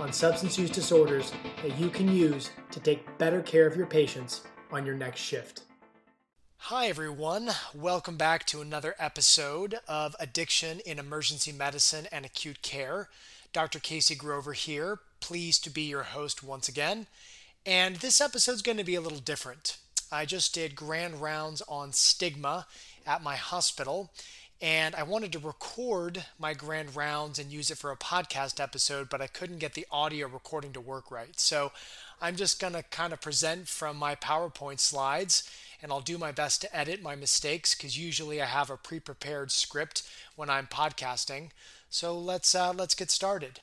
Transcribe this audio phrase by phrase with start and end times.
[0.00, 4.42] on substance use disorders that you can use to take better care of your patients
[4.72, 5.62] on your next shift.
[6.64, 7.50] Hi, everyone.
[7.74, 13.08] Welcome back to another episode of Addiction in Emergency Medicine and Acute Care.
[13.52, 13.78] Dr.
[13.78, 17.06] Casey Grover here, pleased to be your host once again.
[17.66, 19.76] And this episode is going to be a little different.
[20.12, 22.66] I just did grand rounds on stigma
[23.06, 24.12] at my hospital,
[24.62, 29.08] and I wanted to record my grand rounds and use it for a podcast episode,
[29.08, 31.40] but I couldn't get the audio recording to work right.
[31.40, 31.72] So
[32.20, 35.50] I'm just going to kind of present from my PowerPoint slides
[35.82, 39.50] and I'll do my best to edit my mistakes because usually I have a pre-prepared
[39.50, 40.02] script
[40.36, 41.50] when I'm podcasting.
[41.88, 43.60] So let's uh, let's get started.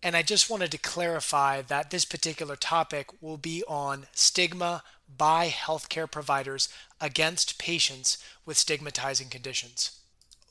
[0.00, 4.84] And I just wanted to clarify that this particular topic will be on stigma
[5.16, 6.68] by healthcare providers
[7.00, 9.97] against patients with stigmatizing conditions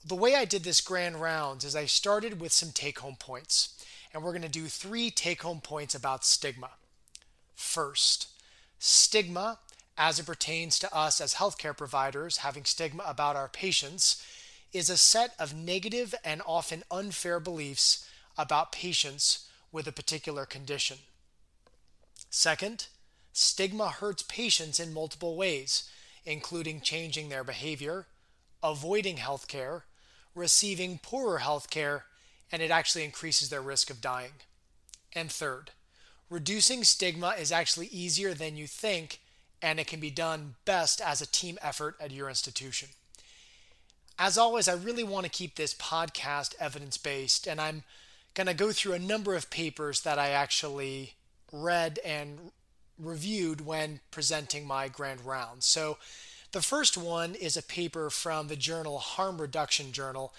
[0.05, 3.83] the way I did this grand rounds is I started with some take home points.
[4.13, 6.71] And we're going to do three take home points about stigma.
[7.55, 8.27] First,
[8.79, 9.59] stigma
[9.97, 14.23] as it pertains to us as healthcare providers having stigma about our patients
[14.71, 20.97] is a set of negative and often unfair beliefs about patients with a particular condition.
[22.29, 22.87] Second,
[23.33, 25.89] stigma hurts patients in multiple ways,
[26.25, 28.07] including changing their behavior,
[28.71, 29.83] avoiding healthcare,
[30.35, 32.05] receiving poorer health care,
[32.51, 34.33] and it actually increases their risk of dying.
[35.13, 35.71] And third,
[36.29, 39.19] reducing stigma is actually easier than you think,
[39.61, 42.89] and it can be done best as a team effort at your institution.
[44.19, 47.83] As always, I really want to keep this podcast evidence based, and I'm
[48.33, 51.13] going to go through a number of papers that I actually
[51.51, 52.51] read and
[52.99, 55.63] reviewed when presenting my grand round.
[55.63, 55.97] So
[56.57, 60.33] the first one is a paper from the journal Harm Reduction Journal,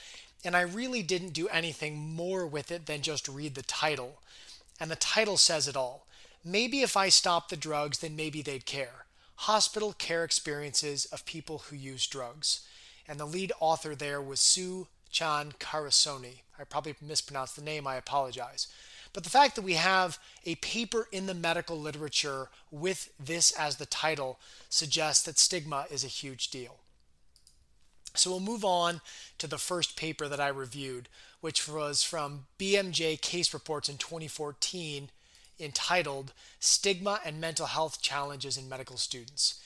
[0.44, 4.18] and I really didn't do anything more with it than just read the title.
[4.80, 6.08] And the title says it all.
[6.44, 9.04] Maybe if I stopped the drugs, then maybe they'd care.
[9.36, 12.66] Hospital care experiences of people who use drugs.
[13.06, 16.40] And the lead author there was Soo Chan Carusone.
[16.58, 18.66] I probably mispronounced the name, I apologize.
[19.12, 23.76] But the fact that we have a paper in the medical literature with this as
[23.76, 24.38] the title
[24.68, 26.76] suggests that stigma is a huge deal.
[28.14, 29.00] So we'll move on
[29.38, 31.08] to the first paper that I reviewed,
[31.40, 35.10] which was from BMJ Case Reports in 2014
[35.60, 39.60] entitled Stigma and Mental Health Challenges in Medical Students.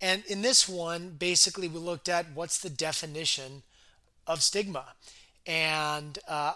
[0.00, 3.62] And in this one, basically, we looked at what's the definition
[4.26, 4.84] of stigma.
[5.46, 6.54] And uh,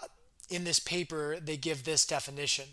[0.49, 2.65] in this paper, they give this definition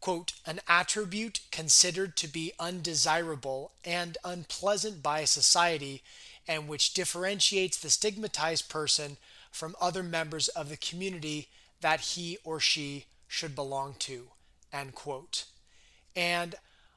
[0.00, 6.02] quote, an attribute considered to be undesirable and unpleasant by society
[6.46, 9.16] and which differentiates the stigmatized person
[9.50, 11.48] from other members of the community
[11.80, 14.28] that he or she should belong to,
[14.72, 15.44] end quote.
[16.16, 16.54] And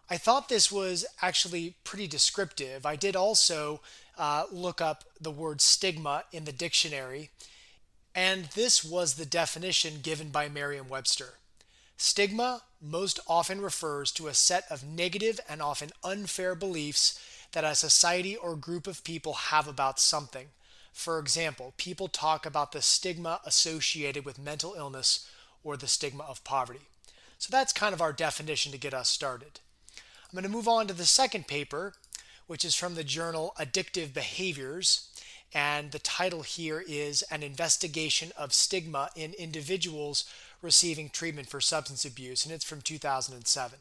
[0.09, 2.85] I thought this was actually pretty descriptive.
[2.85, 3.81] I did also
[4.17, 7.29] uh, look up the word stigma in the dictionary,
[8.15, 11.35] and this was the definition given by Merriam Webster.
[11.97, 17.19] Stigma most often refers to a set of negative and often unfair beliefs
[17.51, 20.47] that a society or group of people have about something.
[20.93, 25.29] For example, people talk about the stigma associated with mental illness
[25.63, 26.87] or the stigma of poverty.
[27.37, 29.59] So that's kind of our definition to get us started.
[29.95, 31.93] I'm going to move on to the second paper,
[32.47, 35.09] which is from the journal Addictive Behaviors.
[35.53, 40.23] And the title here is An Investigation of Stigma in Individuals
[40.61, 43.79] Receiving Treatment for Substance Abuse, and it's from 2007.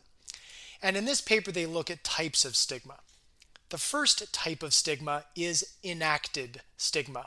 [0.83, 2.97] And in this paper, they look at types of stigma.
[3.69, 7.27] The first type of stigma is enacted stigma,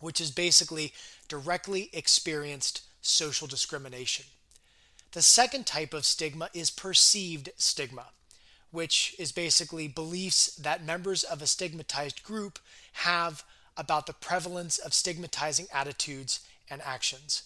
[0.00, 0.92] which is basically
[1.26, 4.26] directly experienced social discrimination.
[5.12, 8.08] The second type of stigma is perceived stigma,
[8.70, 12.58] which is basically beliefs that members of a stigmatized group
[12.98, 13.44] have
[13.76, 17.44] about the prevalence of stigmatizing attitudes and actions.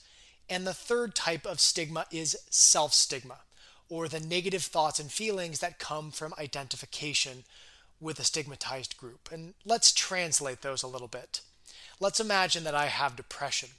[0.48, 3.38] And the third type of stigma is self stigma,
[3.88, 7.44] or the negative thoughts and feelings that come from identification
[8.00, 9.30] with a stigmatized group.
[9.30, 11.40] And let's translate those a little bit.
[12.00, 13.70] Let's imagine that I have depression.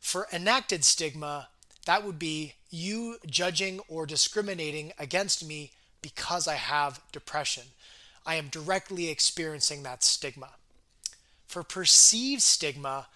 [0.00, 1.48] For enacted stigma,
[1.86, 5.70] that would be you judging or discriminating against me
[6.02, 7.64] because I have depression.
[8.26, 10.50] I am directly experiencing that stigma.
[11.56, 13.06] For perceived stigma,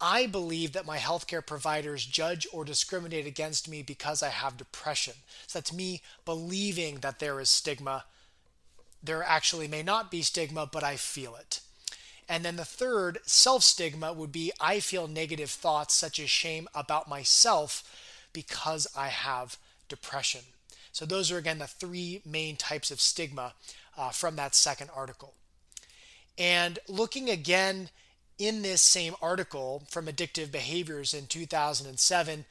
[0.00, 5.14] I believe that my healthcare providers judge or discriminate against me because I have depression.
[5.48, 8.04] So that's me believing that there is stigma.
[9.02, 11.58] There actually may not be stigma, but I feel it.
[12.28, 16.68] And then the third, self stigma, would be I feel negative thoughts such as shame
[16.76, 17.82] about myself
[18.32, 19.58] because I have
[19.88, 20.42] depression.
[20.92, 23.54] So, those are again the three main types of stigma
[23.96, 25.34] uh, from that second article.
[26.38, 27.90] And looking again
[28.38, 32.44] in this same article from Addictive Behaviors in 2007,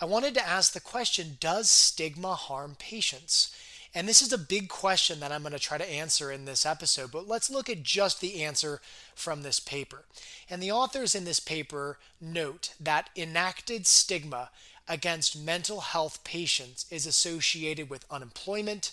[0.00, 3.54] I wanted to ask the question Does stigma harm patients?
[3.94, 6.66] And this is a big question that I'm going to try to answer in this
[6.66, 8.82] episode, but let's look at just the answer
[9.14, 10.04] from this paper.
[10.50, 14.50] And the authors in this paper note that enacted stigma
[14.86, 18.92] against mental health patients is associated with unemployment,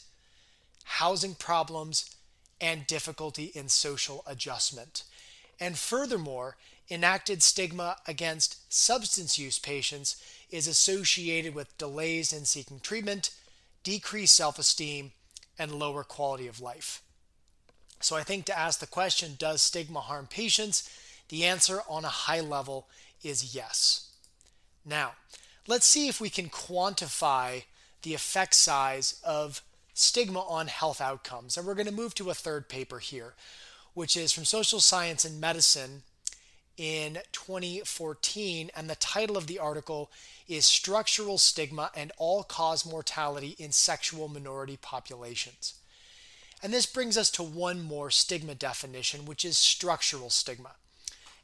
[0.85, 2.14] housing problems,
[2.59, 5.03] and difficulty in social adjustment.
[5.59, 6.57] And furthermore,
[6.89, 13.31] enacted stigma against substance use patients is associated with delays in seeking treatment
[13.85, 15.13] decreased self esteem,
[15.57, 17.01] and lower quality of life.
[18.01, 20.89] So I think to ask the question, does stigma harm patients?
[21.29, 22.87] The answer on a high level
[23.23, 24.09] is yes.
[24.83, 25.13] Now,
[25.65, 27.63] let's see if we can quantify
[28.01, 29.61] the effect size of
[29.95, 31.57] stigma on health outcomes.
[31.57, 33.33] And we're going to move to a third paper here,
[33.95, 36.03] which is from Social Science and Medicine
[36.77, 38.69] in 2014.
[38.75, 40.11] And the title of the article
[40.47, 45.73] is structural stigma and all cause mortality in sexual minority populations.
[46.61, 50.71] And this brings us to one more stigma definition, which is structural stigma.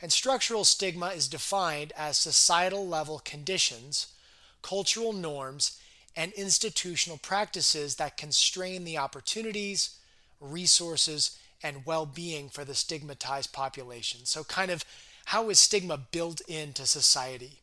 [0.01, 4.07] And structural stigma is defined as societal level conditions,
[4.61, 5.79] cultural norms,
[6.15, 9.97] and institutional practices that constrain the opportunities,
[10.39, 14.21] resources, and well being for the stigmatized population.
[14.25, 14.83] So, kind of
[15.25, 17.59] how is stigma built into society?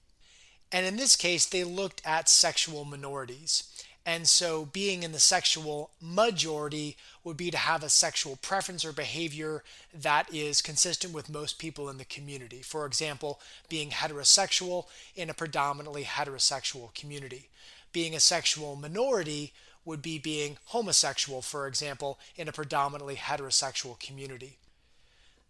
[0.70, 3.64] And in this case, they looked at sexual minorities.
[4.06, 8.92] And so, being in the sexual majority would be to have a sexual preference or
[8.92, 9.62] behavior
[9.92, 12.62] that is consistent with most people in the community.
[12.62, 17.48] For example, being heterosexual in a predominantly heterosexual community.
[17.92, 19.52] Being a sexual minority
[19.84, 24.58] would be being homosexual, for example, in a predominantly heterosexual community.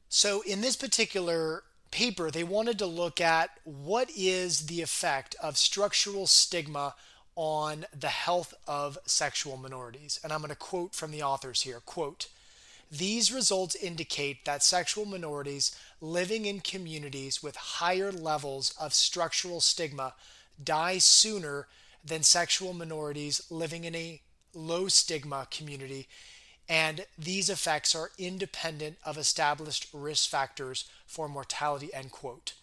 [0.09, 5.57] So, in this particular paper, they wanted to look at what is the effect of
[5.57, 6.95] structural stigma
[7.35, 10.19] on the health of sexual minorities.
[10.23, 12.29] And I'm going to quote from the authors here, quote,
[12.91, 20.15] these results indicate that sexual minorities living in communities with higher levels of structural stigma
[20.63, 21.69] die sooner
[22.09, 24.21] than sexual minorities living in a
[24.55, 26.09] low stigma community.
[26.69, 32.55] And these effects are independent of established risk factors for mortality end quote.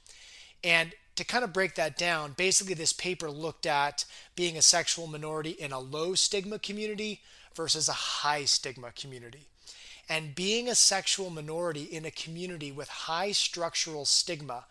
[0.64, 4.06] And to kind of break that down basically this paper looked at
[4.36, 7.22] being a sexual minority in a low stigma community
[7.56, 9.48] versus a high stigma community.
[10.08, 14.66] And being a sexual minority in a community with high structural stigma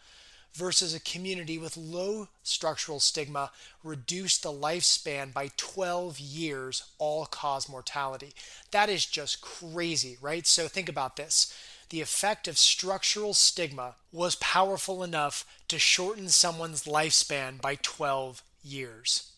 [0.54, 3.50] versus a community with low structural stigma
[3.82, 8.32] reduced the lifespan by 12 years, all cause mortality.
[8.70, 10.46] That is just crazy, right?
[10.46, 11.52] So think about this.
[11.90, 19.30] The effect of structural stigma was powerful enough to shorten someone's lifespan by 12 years.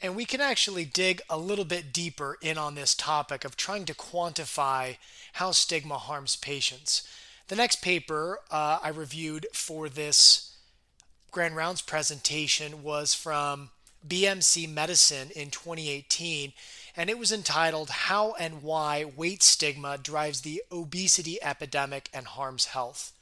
[0.00, 3.84] And we can actually dig a little bit deeper in on this topic of trying
[3.86, 4.96] to quantify
[5.34, 7.08] how stigma harms patients.
[7.48, 10.56] The next paper uh, I reviewed for this
[11.30, 13.68] Grand Rounds presentation was from
[14.06, 16.54] BMC Medicine in 2018,
[16.96, 22.64] and it was entitled How and Why Weight Stigma Drives the Obesity Epidemic and Harms
[22.66, 23.12] Health.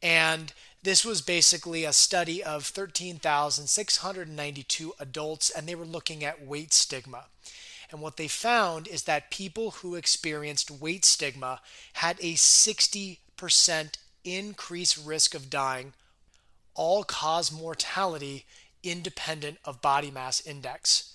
[0.00, 0.52] And
[0.84, 7.24] this was basically a study of 13,692 adults, and they were looking at weight stigma.
[7.90, 11.60] And what they found is that people who experienced weight stigma
[11.94, 15.94] had a 60 percent increased risk of dying,
[16.74, 18.44] all cause mortality
[18.82, 21.14] independent of body mass index.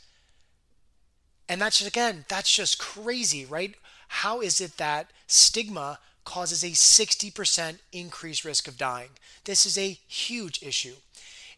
[1.48, 3.76] And that's just, again, that's just crazy, right?
[4.08, 9.10] How is it that stigma causes a 60% increased risk of dying?
[9.44, 10.96] This is a huge issue.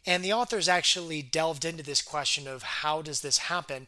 [0.05, 3.87] And the authors actually delved into this question of how does this happen?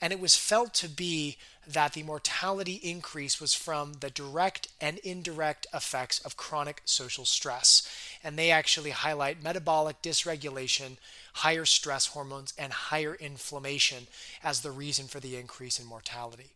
[0.00, 4.98] And it was felt to be that the mortality increase was from the direct and
[4.98, 7.86] indirect effects of chronic social stress.
[8.24, 10.96] And they actually highlight metabolic dysregulation,
[11.34, 14.06] higher stress hormones, and higher inflammation
[14.42, 16.52] as the reason for the increase in mortality.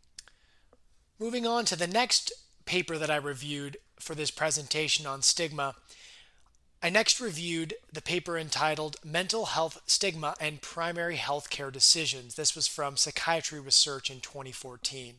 [1.18, 2.32] Moving on to the next
[2.64, 5.74] paper that I reviewed for this presentation on stigma,
[6.84, 12.34] I next reviewed the paper entitled Mental Health Stigma and Primary Healthcare Decisions.
[12.34, 15.14] This was from Psychiatry Research in 2014.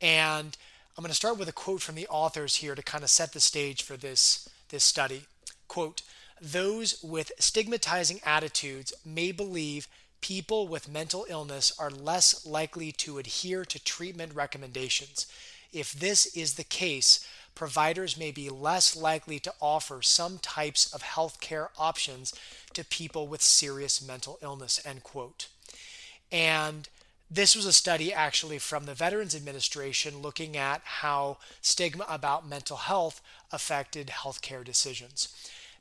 [0.00, 0.56] And
[0.98, 3.32] I'm going to start with a quote from the authors here to kind of set
[3.32, 5.26] the stage for this, this study.
[5.68, 6.02] Quote,
[6.40, 9.86] those with stigmatizing attitudes may believe
[10.20, 15.28] people with mental illness are less likely to adhere to treatment recommendations.
[15.72, 21.02] If this is the case, providers may be less likely to offer some types of
[21.02, 22.34] healthcare options
[22.72, 25.48] to people with serious mental illness end quote
[26.30, 26.88] and
[27.34, 32.76] this was a study actually from the Veterans Administration looking at how stigma about mental
[32.76, 35.28] health affected healthcare decisions.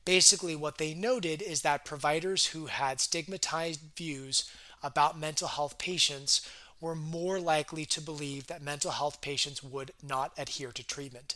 [0.05, 4.49] Basically, what they noted is that providers who had stigmatized views
[4.81, 6.49] about mental health patients
[6.79, 11.35] were more likely to believe that mental health patients would not adhere to treatment.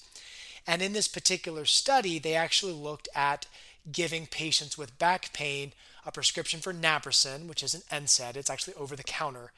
[0.68, 3.48] And in this particular study, they actually looked at
[3.92, 5.74] giving patients with back pain
[6.06, 9.52] a prescription for naproxen, which is an NSAID, it's actually over the counter,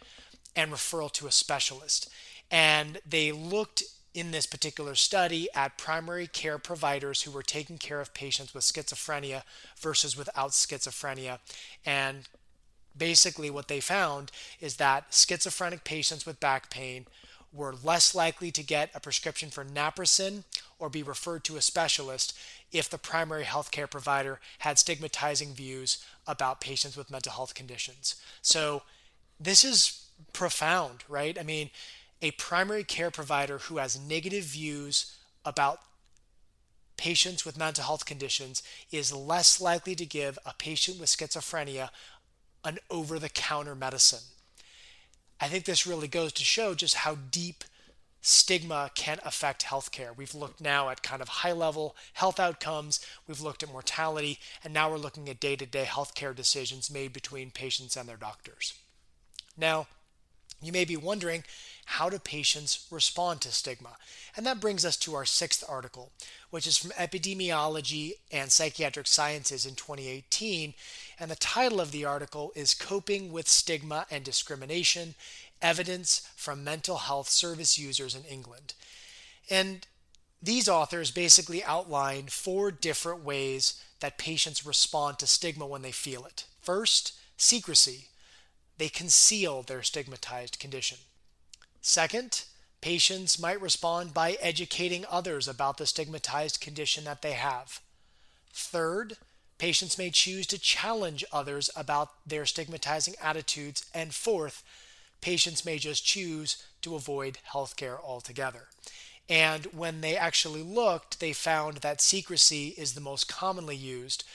[0.56, 2.10] and referral to a specialist.
[2.50, 3.84] And they looked
[4.14, 8.64] in this particular study at primary care providers who were taking care of patients with
[8.64, 9.44] schizophrenia
[9.80, 11.40] versus without schizophrenia.
[11.86, 12.28] And
[12.98, 17.06] basically, what they found is that schizophrenic patients with back pain
[17.58, 20.44] were less likely to get a prescription for naproxen
[20.80, 22.38] or be referred to a specialist
[22.72, 28.16] if the primary healthcare provider had stigmatizing views about patients with mental health conditions.
[28.42, 28.84] So,
[29.40, 31.38] this is profound, right?
[31.38, 31.70] I mean,
[32.22, 35.80] a primary care provider who has negative views about
[36.98, 41.90] patients with mental health conditions is less likely to give a patient with schizophrenia
[42.64, 44.37] an over the counter medicine.
[45.40, 47.64] I think this really goes to show just how deep
[48.22, 50.16] stigma can affect healthcare.
[50.16, 54.74] We've looked now at kind of high level health outcomes, we've looked at mortality, and
[54.74, 58.74] now we're looking at day to day healthcare decisions made between patients and their doctors.
[59.56, 59.88] Now,
[60.62, 61.44] you may be wondering
[61.92, 63.96] how do patients respond to stigma?
[64.36, 66.12] And that brings us to our sixth article,
[66.50, 70.74] which is from Epidemiology and Psychiatric Sciences in 2018.
[71.18, 75.16] And the title of the article is Coping with Stigma and Discrimination
[75.62, 78.74] Evidence from Mental Health Service Users in England.
[79.50, 79.88] And
[80.44, 86.26] these authors basically outline four different ways that patients respond to stigma when they feel
[86.26, 86.46] it.
[86.62, 88.10] First, secrecy
[88.78, 90.98] they conceal their stigmatized condition.
[91.88, 92.44] Second,
[92.82, 97.80] patients might respond by educating others about the stigmatized condition that they have.
[98.52, 99.16] Third,
[99.58, 103.86] patients may choose to challenge others about their stigmatizing attitudes.
[103.94, 104.66] And fourth,
[105.22, 108.68] patients may just choose to avoid healthcare altogether.
[109.30, 114.26] And when they actually looked, they found that secrecy is the most commonly used,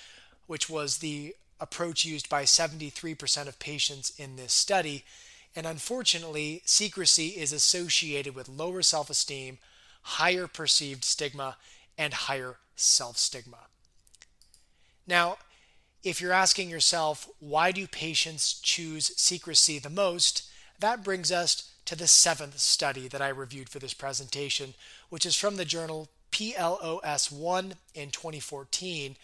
[0.46, 5.04] which was the approach used by 73% of patients in this study.
[5.54, 9.58] And unfortunately, secrecy is associated with lower self esteem,
[10.02, 11.56] higher perceived stigma,
[11.98, 13.66] and higher self stigma.
[15.06, 15.38] Now,
[16.02, 20.48] if you're asking yourself, why do patients choose secrecy the most?
[20.80, 24.74] That brings us to the seventh study that I reviewed for this presentation,
[25.10, 29.16] which is from the journal PLOS ONE in 2014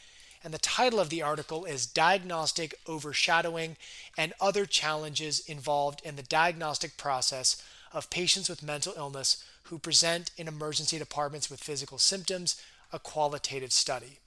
[0.43, 3.77] and the title of the article is Diagnostic Overshadowing
[4.17, 10.31] and Other Challenges Involved in the Diagnostic Process of Patients with Mental Illness Who Present
[10.37, 12.61] in Emergency Departments with Physical Symptoms,
[12.93, 14.19] a Qualitative Study.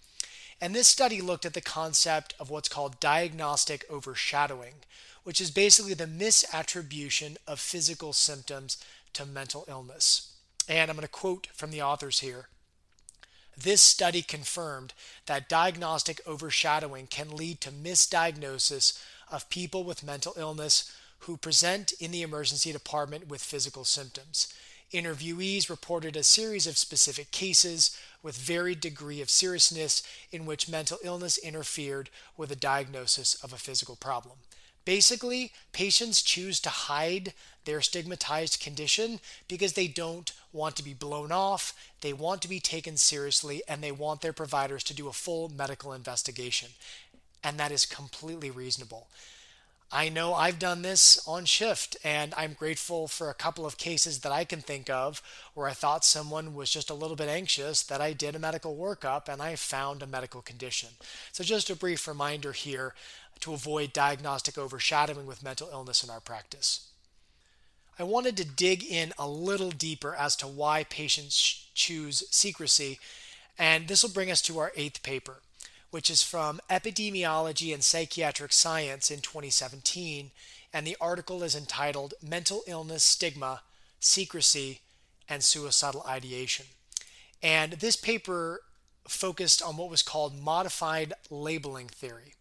[0.60, 4.75] And this study looked at the concept of what's called diagnostic overshadowing,
[5.24, 8.77] which is basically the misattribution of physical symptoms
[9.13, 10.34] to mental illness.
[10.70, 12.48] And I'm going to quote from the authors here.
[13.58, 14.93] This study confirmed
[15.25, 22.12] that diagnostic overshadowing can lead to misdiagnosis of people with mental illness who present in
[22.12, 24.53] the emergency department with physical symptoms.
[24.91, 30.98] Interviewees reported a series of specific cases with varied degree of seriousness in which mental
[31.03, 34.38] illness interfered with a diagnosis of a physical problem.
[34.84, 37.34] Basically, patients choose to hide
[37.65, 42.60] their stigmatized condition because they don't want to be blown off, they want to be
[42.60, 46.70] taken seriously, and they want their providers to do a full medical investigation.
[47.43, 49.08] And that is completely reasonable.
[49.93, 54.20] I know I've done this on shift, and I'm grateful for a couple of cases
[54.20, 55.22] that I can think of
[55.53, 58.77] where I thought someone was just a little bit anxious that I did a medical
[58.77, 60.89] workup and I found a medical condition.
[61.34, 62.93] So, just a brief reminder here
[63.41, 66.90] to avoid diagnostic overshadowing with mental illness in our practice.
[68.00, 73.00] I wanted to dig in a little deeper as to why patients choose secrecy,
[73.60, 75.41] and this will bring us to our eighth paper,
[75.91, 80.31] which is from Epidemiology and Psychiatric Science in 2017,
[80.74, 83.62] and the article is entitled Mental Illness Stigma,
[84.00, 84.79] Secrecy,
[85.27, 86.65] and Suicidal Ideation.
[87.43, 88.62] And this paper
[89.07, 92.33] focused on what was called modified labeling theory.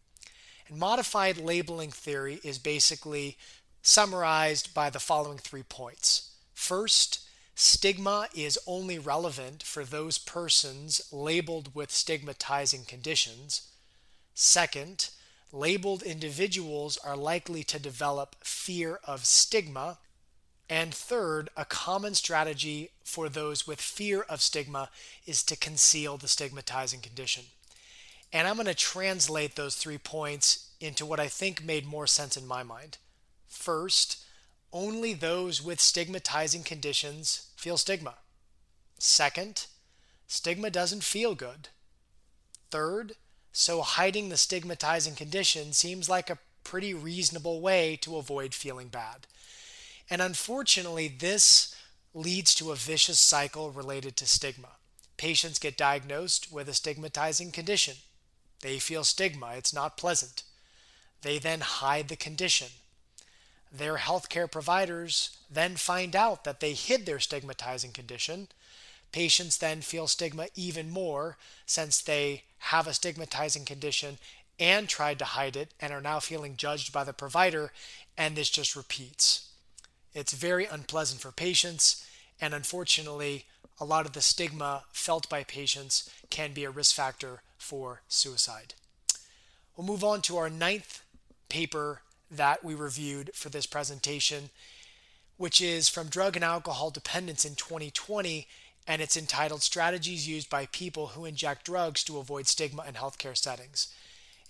[0.69, 3.37] And modified labeling theory is basically
[3.83, 6.31] summarized by the following three points.
[6.55, 7.21] First,
[7.55, 13.69] stigma is only relevant for those persons labeled with stigmatizing conditions.
[14.35, 15.11] Second,
[15.53, 19.99] labeled individuals are likely to develop fear of stigma.
[20.69, 24.91] And third, a common strategy for those with fear of stigma
[25.27, 27.45] is to conceal the stigmatizing condition.
[28.33, 32.37] And I'm going to translate those three points into what I think made more sense
[32.37, 32.99] in my mind.
[33.51, 34.25] First,
[34.73, 38.15] only those with stigmatizing conditions feel stigma.
[38.99, 39.67] Second,
[40.27, 41.69] stigma doesn't feel good.
[42.71, 43.17] Third,
[43.53, 49.27] so hiding the stigmatizing condition seems like a pretty reasonable way to avoid feeling bad.
[50.09, 51.75] And unfortunately, this
[52.15, 54.77] leads to a vicious cycle related to stigma.
[55.17, 57.97] Patients get diagnosed with a stigmatizing condition.
[58.61, 60.45] They feel stigma, it's not pleasant.
[61.23, 62.69] They then hide the condition.
[63.73, 68.49] Their healthcare providers then find out that they hid their stigmatizing condition.
[69.13, 71.37] Patients then feel stigma even more
[71.67, 74.19] since they have a stigmatizing condition
[74.59, 77.73] and tried to hide it and are now feeling judged by the provider,
[78.19, 79.49] and this just repeats.
[80.13, 82.05] It's very unpleasant for patients,
[82.41, 83.47] and unfortunately,
[83.81, 88.75] a lot of the stigma felt by patients can be a risk factor for suicide.
[89.77, 91.03] We'll move on to our ninth
[91.49, 94.51] paper that we reviewed for this presentation,
[95.37, 98.47] which is from Drug and Alcohol Dependence in 2020,
[98.87, 103.37] and it's entitled Strategies Used by People Who Inject Drugs to Avoid Stigma in Healthcare
[103.37, 103.89] Settings.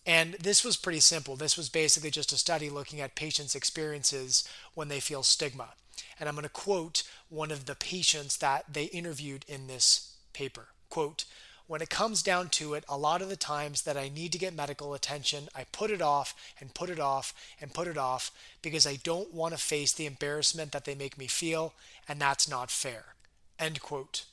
[0.07, 1.37] And this was pretty simple.
[1.37, 5.70] This was basically just a study looking at patients' experiences when they feel stigma.
[6.18, 10.68] And I'm going to quote one of the patients that they interviewed in this paper.
[10.88, 11.24] Quote,
[11.70, 14.38] when it comes down to it, a lot of the times that I need to
[14.38, 18.33] get medical attention, I put it off and put it off and put it off
[18.61, 21.74] because I don't want to face the embarrassment that they make me feel,
[22.09, 23.14] and that's not fair.
[23.56, 24.24] End quote.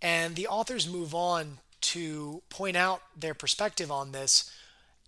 [0.00, 1.58] And the authors move on
[1.92, 4.50] to point out their perspective on this,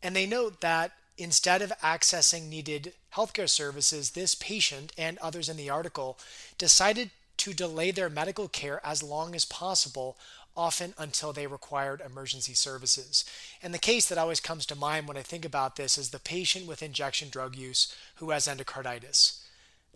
[0.02, 5.56] and they note that instead of accessing needed healthcare services, this patient and others in
[5.56, 6.18] the article
[6.58, 10.18] decided to delay their medical care as long as possible
[10.56, 13.24] often until they required emergency services.
[13.62, 16.18] And the case that always comes to mind when I think about this is the
[16.18, 19.40] patient with injection drug use who has endocarditis.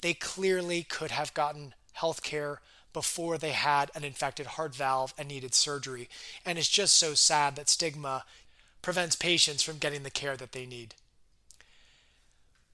[0.01, 2.61] They clearly could have gotten health care
[2.93, 6.09] before they had an infected heart valve and needed surgery.
[6.45, 8.25] And it's just so sad that stigma
[8.83, 10.95] prevents patients from getting the care that they need.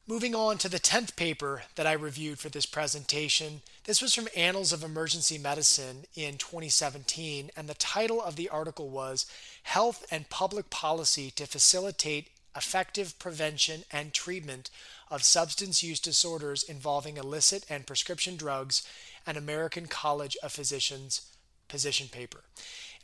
[0.06, 4.28] Moving on to the 10th paper that I reviewed for this presentation, this was from
[4.36, 9.24] Annals of Emergency Medicine in 2017, and the title of the article was
[9.62, 14.68] Health and Public Policy to Facilitate Effective Prevention and Treatment
[15.10, 18.86] of Substance Use Disorders Involving Illicit and Prescription Drugs,
[19.26, 21.22] an American College of Physicians
[21.66, 22.42] position paper.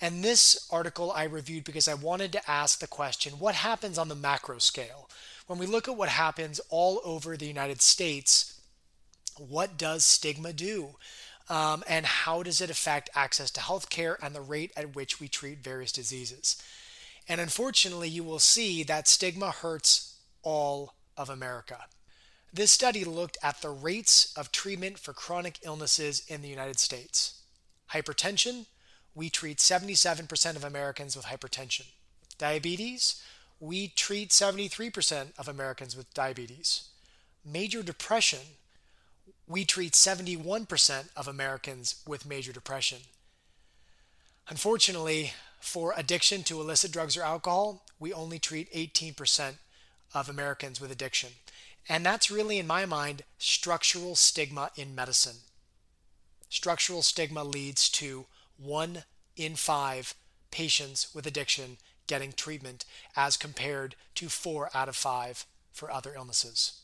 [0.03, 4.09] And this article I reviewed because I wanted to ask the question what happens on
[4.09, 5.09] the macro scale?
[5.51, 8.61] When we look at what happens all over the United States,
[9.37, 10.91] what does stigma do?
[11.49, 15.27] Um, and how does it affect access to healthcare and the rate at which we
[15.27, 16.63] treat various diseases?
[17.29, 21.79] And unfortunately, you will see that stigma hurts all of America.
[22.53, 27.43] This study looked at the rates of treatment for chronic illnesses in the United States.
[27.93, 28.67] Hypertension,
[29.17, 31.87] we treat 77% of Americans with hypertension.
[32.39, 33.21] Diabetes,
[33.61, 36.89] we treat 73% of Americans with diabetes.
[37.45, 38.41] Major depression,
[39.47, 42.99] we treat 71% of Americans with major depression.
[44.49, 49.55] Unfortunately, for addiction to illicit drugs or alcohol, we only treat 18%
[50.15, 51.31] of Americans with addiction.
[51.89, 55.37] And that's really, in my mind, structural stigma in medicine.
[56.49, 59.05] Structural stigma leads to one
[59.37, 60.15] in five
[60.51, 61.77] patients with addiction
[62.11, 62.85] getting treatment
[63.17, 66.81] as compared to four out of five for other illnesses.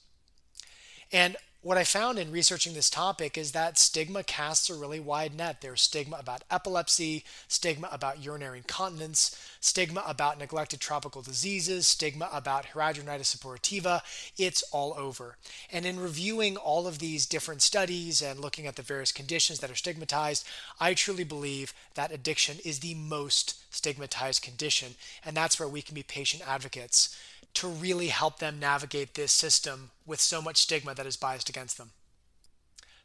[1.11, 5.35] And what I found in researching this topic is that stigma casts a really wide
[5.35, 5.63] net.
[5.63, 12.67] There's stigma about epilepsy, stigma about urinary incontinence, stigma about neglected tropical diseases, stigma about
[12.67, 14.03] hidradenitis suppurativa.
[14.39, 15.39] It's all over.
[15.73, 19.71] And in reviewing all of these different studies and looking at the various conditions that
[19.71, 20.47] are stigmatized,
[20.79, 24.95] I truly believe that addiction is the most stigmatized condition.
[25.25, 27.19] And that's where we can be patient advocates
[27.57, 31.79] to really help them navigate this system with so much stigma that is biased against
[31.79, 31.91] them.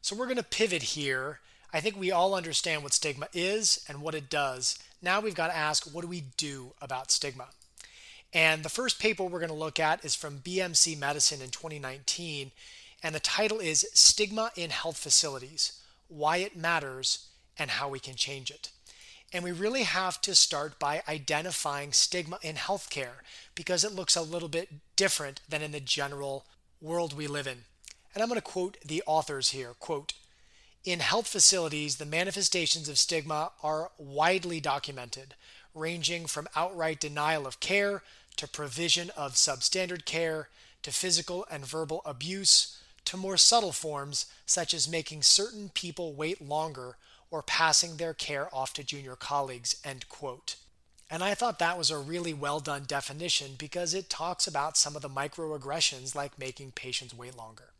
[0.01, 1.39] So we're going to pivot here.
[1.73, 4.77] I think we all understand what stigma is and what it does.
[5.01, 7.47] Now we've got to ask what do we do about stigma?
[8.33, 12.51] And the first paper we're going to look at is from BMC Medicine in 2019,
[13.03, 18.15] and the title is Stigma in Health Facilities Why It Matters and How We Can
[18.15, 18.69] Change It.
[19.33, 23.23] And we really have to start by identifying stigma in healthcare
[23.55, 26.45] because it looks a little bit different than in the general
[26.81, 27.59] world we live in.
[28.13, 30.13] And I'm going to quote the authors here quote,
[30.83, 35.35] in health facilities, the manifestations of stigma are widely documented,
[35.75, 38.01] ranging from outright denial of care
[38.37, 40.49] to provision of substandard care
[40.81, 46.41] to physical and verbal abuse to more subtle forms such as making certain people wait
[46.41, 46.97] longer
[47.31, 50.57] or passing their care off to junior colleagues, end quote.
[51.09, 54.95] And I thought that was a really well done definition because it talks about some
[54.95, 57.71] of the microaggressions like making patients wait longer.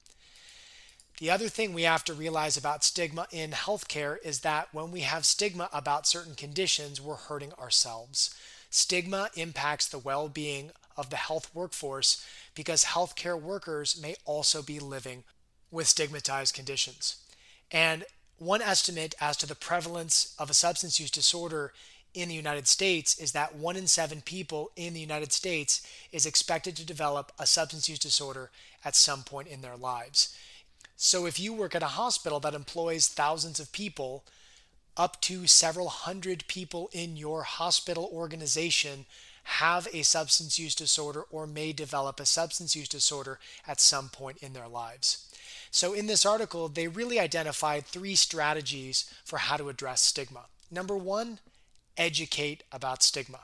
[1.19, 5.01] The other thing we have to realize about stigma in healthcare is that when we
[5.01, 8.35] have stigma about certain conditions, we're hurting ourselves.
[8.69, 14.79] Stigma impacts the well being of the health workforce because healthcare workers may also be
[14.79, 15.23] living
[15.69, 17.17] with stigmatized conditions.
[17.71, 18.03] And
[18.41, 21.71] one estimate as to the prevalence of a substance use disorder
[22.15, 26.25] in the United States is that one in seven people in the United States is
[26.25, 28.49] expected to develop a substance use disorder
[28.83, 30.35] at some point in their lives.
[30.97, 34.23] So if you work at a hospital that employs thousands of people,
[34.97, 39.05] up to several hundred people in your hospital organization
[39.43, 44.37] have a substance use disorder or may develop a substance use disorder at some point
[44.37, 45.30] in their lives.
[45.71, 50.45] So, in this article, they really identified three strategies for how to address stigma.
[50.69, 51.39] Number one,
[51.97, 53.39] educate about stigma.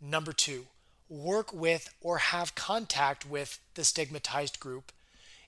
[0.00, 0.66] Number two,
[1.08, 4.92] work with or have contact with the stigmatized group.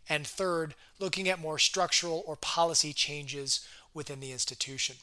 [0.08, 4.96] And third, looking at more structural or policy changes within the institution.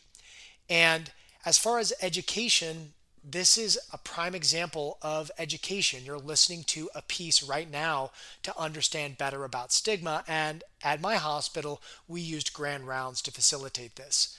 [0.69, 1.11] And
[1.45, 2.93] as far as education,
[3.31, 6.05] this is a prime example of education.
[6.05, 8.11] You're listening to a piece right now
[8.43, 10.23] to understand better about stigma.
[10.27, 14.37] And at my hospital, we used grand rounds to facilitate this.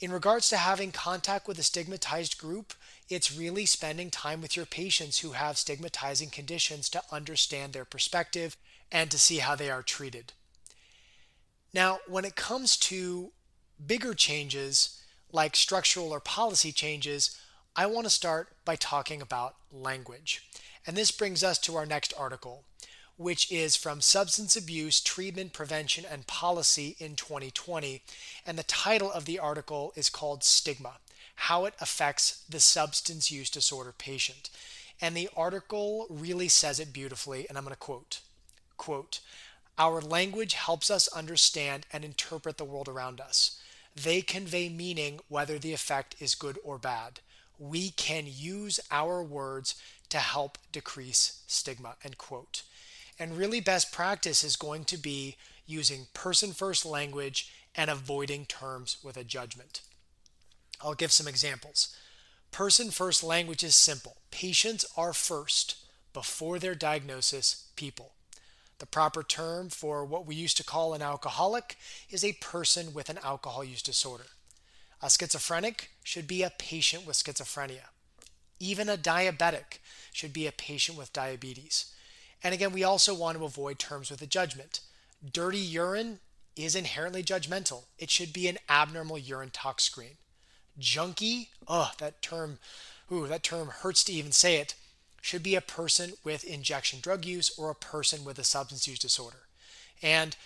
[0.00, 2.72] In regards to having contact with a stigmatized group,
[3.08, 8.56] it's really spending time with your patients who have stigmatizing conditions to understand their perspective
[8.90, 10.32] and to see how they are treated.
[11.72, 13.32] Now, when it comes to
[13.84, 15.00] bigger changes
[15.32, 17.38] like structural or policy changes,
[17.80, 20.46] I want to start by talking about language.
[20.86, 22.64] And this brings us to our next article,
[23.16, 28.02] which is from Substance Abuse Treatment, Prevention, and Policy in 2020.
[28.44, 30.96] And the title of the article is called Stigma
[31.36, 34.50] How It Affects the Substance Use Disorder Patient.
[35.00, 38.20] And the article really says it beautifully, and I'm going to quote
[38.76, 39.20] quote
[39.78, 43.58] Our language helps us understand and interpret the world around us.
[43.96, 47.20] They convey meaning whether the effect is good or bad
[47.60, 49.74] we can use our words
[50.08, 52.62] to help decrease stigma end quote.
[53.18, 58.96] And really best practice is going to be using person first language and avoiding terms
[59.04, 59.82] with a judgment.
[60.80, 61.94] I'll give some examples.
[62.50, 64.16] Person first language is simple.
[64.30, 65.76] Patients are first
[66.14, 68.12] before their diagnosis people.
[68.78, 71.76] The proper term for what we used to call an alcoholic
[72.08, 74.24] is a person with an alcohol use disorder
[75.02, 77.88] a schizophrenic should be a patient with schizophrenia.
[78.58, 79.78] Even a diabetic
[80.12, 81.92] should be a patient with diabetes.
[82.42, 84.80] And again, we also want to avoid terms with a judgment.
[85.32, 86.20] Dirty urine
[86.56, 87.84] is inherently judgmental.
[87.98, 90.16] It should be an abnormal urine tox screen.
[90.78, 92.58] Junkie, oh, that term,
[93.12, 94.74] ooh, that term hurts to even say it,
[95.20, 98.98] should be a person with injection drug use or a person with a substance use
[98.98, 99.40] disorder.
[100.02, 100.36] And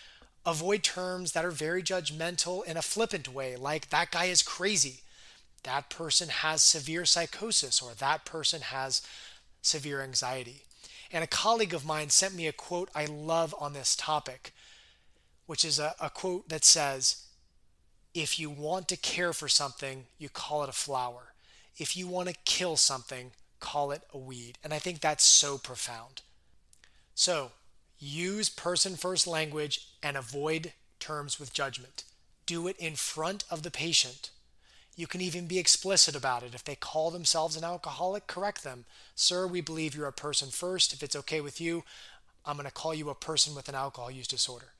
[0.46, 5.00] avoid terms that are very judgmental in a flippant way, like that guy is crazy,
[5.62, 9.02] that person has severe psychosis, or that person has
[9.62, 10.62] severe anxiety.
[11.10, 14.52] And a colleague of mine sent me a quote I love on this topic,
[15.46, 17.24] which is a, a quote that says,
[18.12, 21.32] If you want to care for something, you call it a flower.
[21.76, 24.58] If you want to kill something, call it a weed.
[24.62, 26.22] And I think that's so profound.
[27.14, 27.52] So,
[27.98, 32.04] Use person first language and avoid terms with judgment.
[32.46, 34.30] Do it in front of the patient.
[34.96, 36.54] You can even be explicit about it.
[36.54, 38.84] If they call themselves an alcoholic, correct them.
[39.14, 40.92] Sir, we believe you're a person first.
[40.92, 41.84] If it's okay with you,
[42.44, 44.74] I'm going to call you a person with an alcohol use disorder.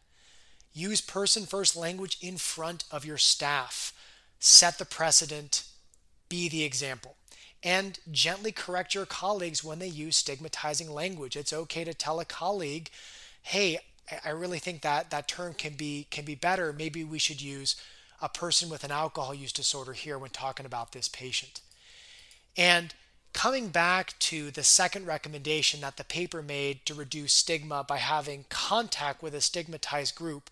[0.72, 3.92] Use person first language in front of your staff.
[4.38, 5.64] Set the precedent.
[6.28, 7.16] Be the example.
[7.64, 11.34] And gently correct your colleagues when they use stigmatizing language.
[11.34, 12.90] It's okay to tell a colleague,
[13.42, 13.78] hey,
[14.22, 16.74] I really think that that term can be can be better.
[16.74, 17.74] Maybe we should use
[18.20, 21.62] a person with an alcohol use disorder here when talking about this patient.
[22.54, 22.94] And
[23.32, 28.44] coming back to the second recommendation that the paper made to reduce stigma by having
[28.50, 30.50] contact with a stigmatized group,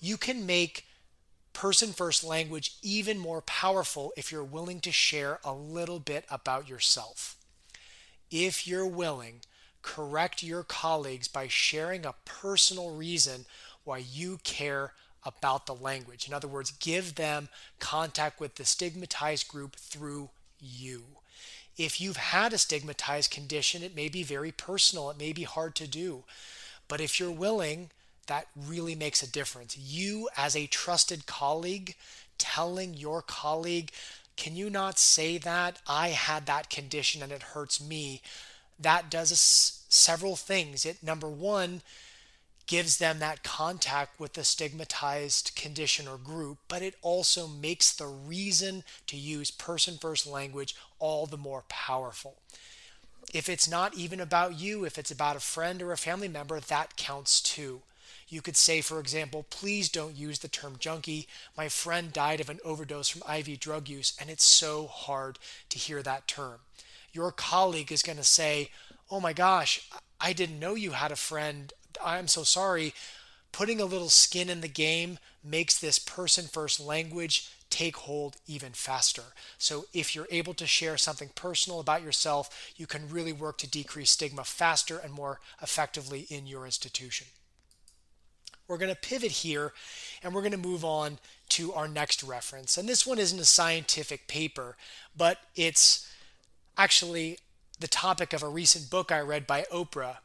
[0.00, 0.85] you can make
[1.56, 6.68] person first language even more powerful if you're willing to share a little bit about
[6.68, 7.34] yourself.
[8.30, 9.40] If you're willing,
[9.80, 13.46] correct your colleagues by sharing a personal reason
[13.84, 14.92] why you care
[15.24, 16.28] about the language.
[16.28, 20.28] In other words, give them contact with the stigmatized group through
[20.60, 21.04] you.
[21.78, 25.74] If you've had a stigmatized condition, it may be very personal, it may be hard
[25.76, 26.24] to do.
[26.86, 27.88] But if you're willing,
[28.26, 29.76] that really makes a difference.
[29.76, 31.94] You, as a trusted colleague,
[32.38, 33.90] telling your colleague,
[34.36, 35.78] Can you not say that?
[35.86, 38.20] I had that condition and it hurts me.
[38.78, 39.30] That does
[39.88, 40.84] several things.
[40.84, 41.82] It, number one,
[42.66, 48.06] gives them that contact with the stigmatized condition or group, but it also makes the
[48.06, 52.36] reason to use person first language all the more powerful.
[53.32, 56.60] If it's not even about you, if it's about a friend or a family member,
[56.60, 57.82] that counts too.
[58.28, 61.28] You could say, for example, please don't use the term junkie.
[61.56, 65.78] My friend died of an overdose from IV drug use, and it's so hard to
[65.78, 66.60] hear that term.
[67.12, 68.70] Your colleague is going to say,
[69.10, 69.88] oh my gosh,
[70.20, 71.72] I didn't know you had a friend
[72.04, 72.94] I'm so sorry.
[73.52, 78.72] Putting a little skin in the game makes this person first language take hold even
[78.72, 79.22] faster.
[79.58, 83.66] So, if you're able to share something personal about yourself, you can really work to
[83.66, 87.26] decrease stigma faster and more effectively in your institution.
[88.68, 89.72] We're going to pivot here
[90.22, 91.18] and we're going to move on
[91.50, 92.76] to our next reference.
[92.76, 94.76] And this one isn't a scientific paper,
[95.16, 96.10] but it's
[96.76, 97.38] actually
[97.78, 100.16] the topic of a recent book I read by Oprah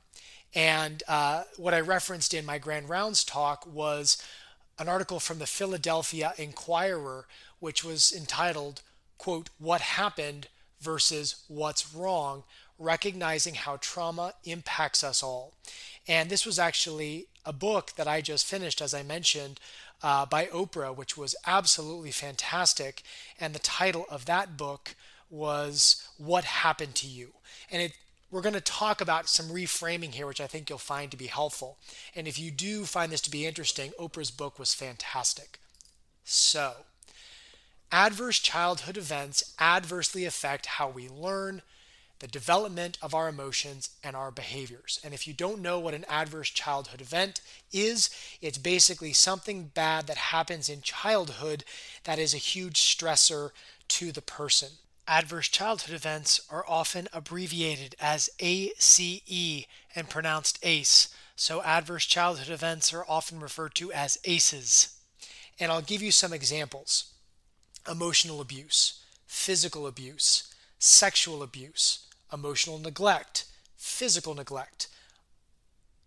[0.54, 4.21] and uh, what I referenced in my Grand Rounds talk was
[4.77, 7.27] an article from the Philadelphia Inquirer,
[7.60, 8.82] which was entitled,
[9.17, 10.47] quote, What Happened
[10.82, 12.43] versus What's Wrong,
[12.82, 15.54] recognizing how trauma impacts us all.
[16.08, 19.60] And this was actually a book that I just finished, as I mentioned,
[20.04, 23.04] uh, by Oprah, which was absolutely fantastic.
[23.39, 24.96] And the title of that book
[25.30, 27.34] was What Happened to You?
[27.72, 27.94] And it
[28.32, 31.28] we're going to talk about some reframing here, which I think you'll find to be
[31.28, 31.78] helpful.
[32.15, 35.60] And if you do find this to be interesting, Oprah's book was fantastic.
[36.24, 36.74] So,
[37.91, 41.62] adverse childhood events adversely affect how we learn,
[42.22, 45.00] the development of our emotions, and our behaviors.
[45.04, 47.42] And if you don't know what an adverse childhood event
[47.74, 51.64] is, it's basically something bad that happens in childhood
[52.04, 53.50] that is a huge stressor
[53.88, 54.70] to the person.
[55.08, 62.94] Adverse childhood events are often abbreviated as ACE and pronounced ACE, so adverse childhood events
[62.94, 64.96] are often referred to as ACEs.
[65.60, 67.14] And I'll give you some examples
[67.90, 73.46] emotional abuse, physical abuse, sexual abuse, emotional neglect,
[73.78, 74.88] physical neglect.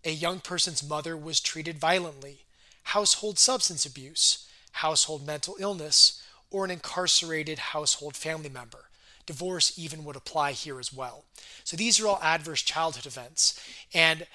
[0.05, 2.41] A young person's mother was treated violently,
[2.85, 8.85] household substance abuse, household mental illness, or an incarcerated household family member.
[9.27, 11.25] Divorce even would apply here as well.
[11.65, 13.59] So these are all adverse childhood events.
[13.95, 14.27] And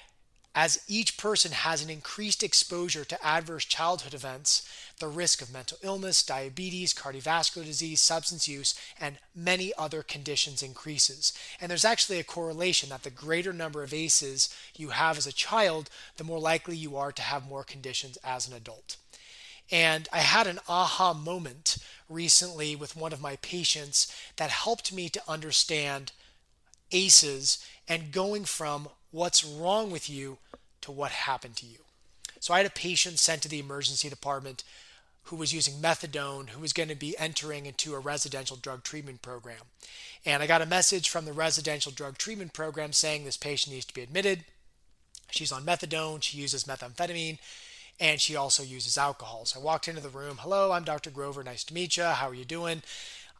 [0.54, 5.78] as each person has an increased exposure to adverse childhood events, the risk of mental
[5.82, 11.32] illness, diabetes, cardiovascular disease, substance use, and many other conditions increases.
[11.60, 15.32] And there's actually a correlation that the greater number of ACEs you have as a
[15.32, 18.96] child, the more likely you are to have more conditions as an adult.
[19.70, 25.08] And I had an aha moment recently with one of my patients that helped me
[25.10, 26.10] to understand
[26.90, 30.38] ACEs and going from what's wrong with you
[30.82, 31.78] to what happened to you.
[32.38, 34.64] So I had a patient sent to the emergency department
[35.24, 39.22] who was using methadone, who was going to be entering into a residential drug treatment
[39.22, 39.62] program.
[40.24, 43.84] And I got a message from the residential drug treatment program saying this patient needs
[43.86, 44.44] to be admitted.
[45.30, 47.38] She's on methadone, she uses methamphetamine,
[48.00, 49.44] and she also uses alcohol.
[49.44, 50.38] So I walked into the room.
[50.40, 51.10] Hello, I'm Dr.
[51.10, 51.44] Grover.
[51.44, 52.04] Nice to meet you.
[52.04, 52.82] How are you doing?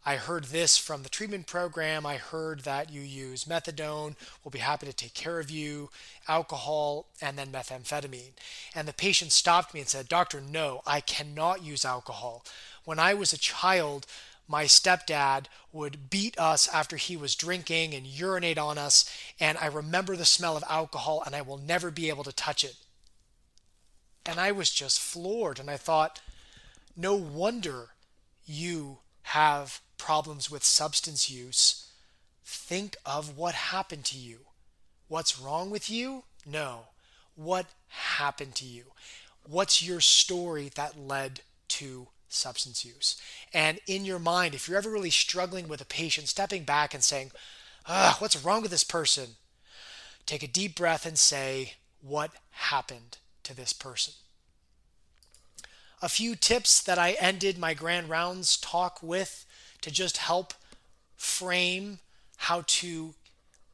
[0.04, 2.06] I heard this from the treatment program.
[2.06, 4.16] I heard that you use methadone.
[4.42, 5.90] We'll be happy to take care of you,
[6.26, 8.32] alcohol, and then methamphetamine.
[8.74, 12.44] And the patient stopped me and said, Doctor, no, I cannot use alcohol.
[12.84, 14.06] When I was a child,
[14.48, 19.08] my stepdad would beat us after he was drinking and urinate on us.
[19.38, 22.64] And I remember the smell of alcohol, and I will never be able to touch
[22.64, 22.76] it.
[24.24, 25.60] And I was just floored.
[25.60, 26.20] And I thought,
[26.96, 27.90] no wonder
[28.46, 31.86] you have problems with substance use.
[32.44, 34.38] Think of what happened to you.
[35.08, 36.24] What's wrong with you?
[36.44, 36.86] No.
[37.36, 38.84] What happened to you?
[39.46, 43.20] What's your story that led to substance use.
[43.52, 47.02] And in your mind, if you're ever really struggling with a patient, stepping back and
[47.02, 47.32] saying,
[48.18, 49.36] what's wrong with this person?
[50.26, 54.14] Take a deep breath and say, what happened to this person?
[56.02, 59.44] A few tips that I ended my grand rounds talk with
[59.82, 60.54] to just help
[61.16, 61.98] frame
[62.36, 63.14] how to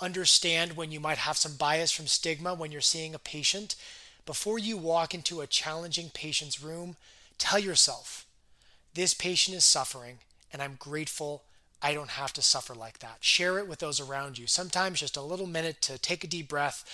[0.01, 3.77] understand when you might have some bias from stigma when you're seeing a patient.
[4.25, 6.97] Before you walk into a challenging patient's room,
[7.39, 8.27] tell yourself,
[8.95, 10.19] this patient is suffering,
[10.53, 11.43] and I'm grateful
[11.83, 13.19] I don't have to suffer like that.
[13.21, 14.47] Share it with those around you.
[14.47, 16.85] Sometimes just a little minute to take a deep breath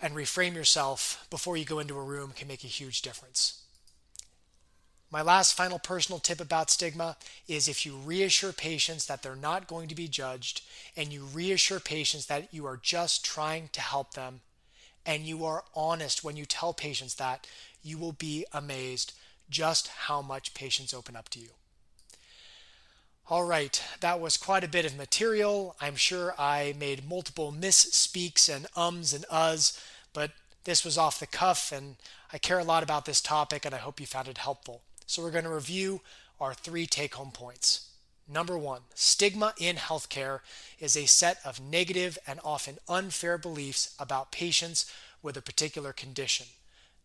[0.00, 3.63] and reframe yourself before you go into a room can make a huge difference.
[5.14, 9.68] My last final personal tip about stigma is if you reassure patients that they're not
[9.68, 10.62] going to be judged
[10.96, 14.40] and you reassure patients that you are just trying to help them
[15.06, 17.46] and you are honest when you tell patients that,
[17.80, 19.12] you will be amazed
[19.48, 21.50] just how much patients open up to you.
[23.30, 25.76] All right, that was quite a bit of material.
[25.80, 29.80] I'm sure I made multiple misspeaks and ums and uhs,
[30.12, 30.32] but
[30.64, 31.94] this was off the cuff and
[32.32, 34.82] I care a lot about this topic and I hope you found it helpful.
[35.06, 36.00] So we're going to review
[36.40, 37.90] our three take home points.
[38.26, 40.40] Number one, stigma in healthcare
[40.80, 44.90] is a set of negative and often unfair beliefs about patients
[45.22, 46.46] with a particular condition.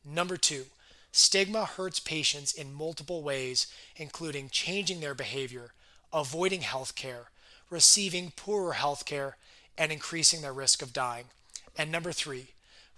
[0.06, 0.66] Number two,
[1.12, 5.74] Stigma hurts patients in multiple ways, including changing their behavior,
[6.14, 7.26] avoiding healthcare,
[7.70, 9.34] receiving poorer healthcare,
[9.78, 11.26] and increasing their risk of dying.
[11.76, 12.50] And number three,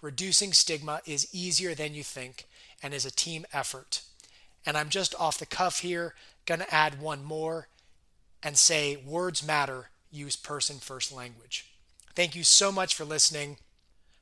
[0.02, 2.48] reducing stigma is easier than you think
[2.84, 4.02] and is a team effort.
[4.65, 6.13] And I'm just off the cuff here,
[6.45, 7.67] going to add one more
[8.43, 11.74] and say words matter, use person first language.
[12.15, 13.58] Thank you so much for listening.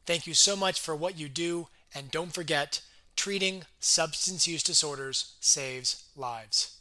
[0.05, 1.67] Thank you so much for what you do.
[1.93, 2.81] And don't forget,
[3.15, 6.78] treating substance use disorders saves lives.